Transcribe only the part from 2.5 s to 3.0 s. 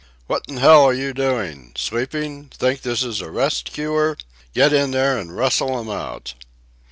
Think